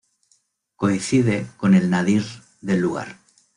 Coincide 0.77 1.45
con 1.57 1.75
el 1.75 1.91
nadir 1.91 2.25
del 2.59 2.79
lugar. 2.81 3.17